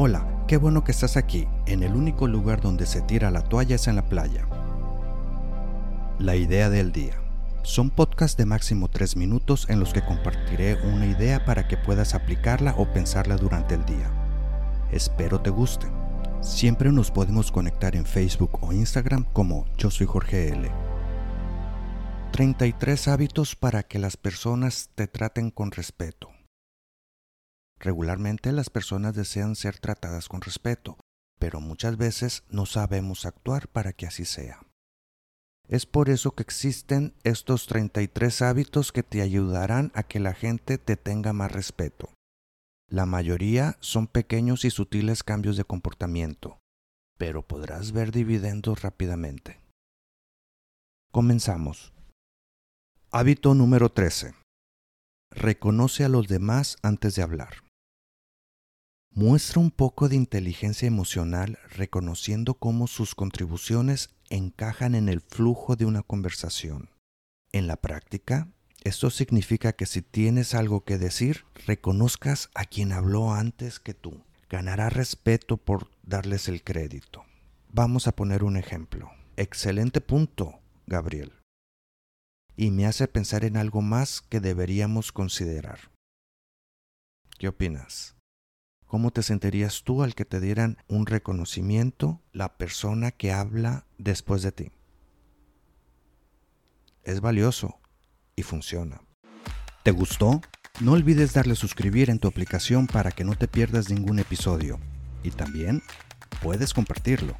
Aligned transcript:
Hola, 0.00 0.44
qué 0.46 0.58
bueno 0.58 0.84
que 0.84 0.92
estás 0.92 1.16
aquí. 1.16 1.48
En 1.66 1.82
el 1.82 1.96
único 1.96 2.28
lugar 2.28 2.60
donde 2.60 2.86
se 2.86 3.00
tira 3.00 3.32
la 3.32 3.42
toalla 3.42 3.74
es 3.74 3.88
en 3.88 3.96
la 3.96 4.08
playa. 4.08 4.46
La 6.20 6.36
idea 6.36 6.70
del 6.70 6.92
día. 6.92 7.20
Son 7.64 7.90
podcasts 7.90 8.36
de 8.36 8.46
máximo 8.46 8.86
3 8.86 9.16
minutos 9.16 9.68
en 9.68 9.80
los 9.80 9.92
que 9.92 10.04
compartiré 10.04 10.76
una 10.84 11.04
idea 11.06 11.44
para 11.44 11.66
que 11.66 11.76
puedas 11.76 12.14
aplicarla 12.14 12.76
o 12.78 12.86
pensarla 12.92 13.36
durante 13.38 13.74
el 13.74 13.84
día. 13.86 14.08
Espero 14.92 15.40
te 15.40 15.50
guste. 15.50 15.88
Siempre 16.42 16.92
nos 16.92 17.10
podemos 17.10 17.50
conectar 17.50 17.96
en 17.96 18.06
Facebook 18.06 18.56
o 18.60 18.72
Instagram 18.72 19.24
como 19.32 19.64
Yo 19.78 19.90
soy 19.90 20.06
Jorge 20.06 20.50
L. 20.50 20.70
33 22.30 23.08
hábitos 23.08 23.56
para 23.56 23.82
que 23.82 23.98
las 23.98 24.16
personas 24.16 24.90
te 24.94 25.08
traten 25.08 25.50
con 25.50 25.72
respeto. 25.72 26.37
Regularmente 27.80 28.52
las 28.52 28.70
personas 28.70 29.14
desean 29.14 29.54
ser 29.54 29.78
tratadas 29.78 30.28
con 30.28 30.40
respeto, 30.40 30.96
pero 31.38 31.60
muchas 31.60 31.96
veces 31.96 32.42
no 32.48 32.66
sabemos 32.66 33.24
actuar 33.24 33.68
para 33.68 33.92
que 33.92 34.06
así 34.06 34.24
sea. 34.24 34.60
Es 35.68 35.84
por 35.86 36.08
eso 36.08 36.32
que 36.32 36.42
existen 36.42 37.14
estos 37.24 37.66
33 37.66 38.42
hábitos 38.42 38.90
que 38.90 39.02
te 39.02 39.20
ayudarán 39.20 39.92
a 39.94 40.02
que 40.02 40.18
la 40.18 40.34
gente 40.34 40.78
te 40.78 40.96
tenga 40.96 41.32
más 41.32 41.52
respeto. 41.52 42.10
La 42.90 43.04
mayoría 43.04 43.76
son 43.80 44.06
pequeños 44.06 44.64
y 44.64 44.70
sutiles 44.70 45.22
cambios 45.22 45.58
de 45.58 45.64
comportamiento, 45.64 46.58
pero 47.18 47.46
podrás 47.46 47.92
ver 47.92 48.12
dividendos 48.12 48.80
rápidamente. 48.80 49.60
Comenzamos. 51.12 51.92
Hábito 53.10 53.54
número 53.54 53.90
13. 53.90 54.34
Reconoce 55.30 56.04
a 56.04 56.08
los 56.08 56.28
demás 56.28 56.78
antes 56.82 57.14
de 57.14 57.22
hablar. 57.22 57.67
Muestra 59.14 59.60
un 59.60 59.70
poco 59.70 60.08
de 60.08 60.16
inteligencia 60.16 60.86
emocional 60.86 61.58
reconociendo 61.70 62.54
cómo 62.54 62.86
sus 62.86 63.14
contribuciones 63.14 64.10
encajan 64.30 64.94
en 64.94 65.08
el 65.08 65.20
flujo 65.20 65.76
de 65.76 65.86
una 65.86 66.02
conversación. 66.02 66.90
En 67.52 67.66
la 67.66 67.76
práctica, 67.76 68.48
esto 68.84 69.10
significa 69.10 69.72
que 69.72 69.86
si 69.86 70.02
tienes 70.02 70.54
algo 70.54 70.84
que 70.84 70.98
decir, 70.98 71.44
reconozcas 71.66 72.50
a 72.54 72.64
quien 72.64 72.92
habló 72.92 73.32
antes 73.32 73.80
que 73.80 73.94
tú. 73.94 74.22
Ganará 74.48 74.88
respeto 74.88 75.56
por 75.56 75.90
darles 76.02 76.48
el 76.48 76.62
crédito. 76.62 77.24
Vamos 77.70 78.06
a 78.06 78.12
poner 78.12 78.44
un 78.44 78.56
ejemplo. 78.56 79.10
Excelente 79.36 80.00
punto, 80.00 80.60
Gabriel. 80.86 81.32
Y 82.56 82.70
me 82.70 82.86
hace 82.86 83.06
pensar 83.08 83.44
en 83.44 83.56
algo 83.56 83.82
más 83.82 84.20
que 84.20 84.40
deberíamos 84.40 85.12
considerar. 85.12 85.90
¿Qué 87.38 87.48
opinas? 87.48 88.17
¿Cómo 88.88 89.10
te 89.10 89.22
sentirías 89.22 89.82
tú 89.84 90.02
al 90.02 90.14
que 90.14 90.24
te 90.24 90.40
dieran 90.40 90.78
un 90.88 91.04
reconocimiento 91.04 92.22
la 92.32 92.56
persona 92.56 93.10
que 93.10 93.32
habla 93.32 93.84
después 93.98 94.40
de 94.40 94.50
ti? 94.50 94.72
Es 97.04 97.20
valioso 97.20 97.78
y 98.34 98.44
funciona. 98.44 99.02
¿Te 99.82 99.90
gustó? 99.90 100.40
No 100.80 100.92
olvides 100.92 101.34
darle 101.34 101.54
suscribir 101.54 102.08
en 102.08 102.18
tu 102.18 102.28
aplicación 102.28 102.86
para 102.86 103.10
que 103.10 103.24
no 103.24 103.34
te 103.34 103.46
pierdas 103.46 103.90
ningún 103.90 104.20
episodio. 104.20 104.80
Y 105.22 105.32
también 105.32 105.82
puedes 106.40 106.72
compartirlo. 106.72 107.36